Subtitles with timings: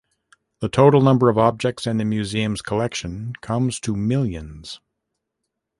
[0.61, 4.79] The total number of objects in the museum's collection comes to millions.